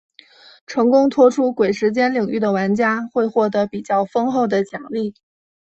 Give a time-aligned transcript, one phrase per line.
[0.65, 5.13] 成功脱出鬼时间领域的玩家会获得比较丰厚的奖励。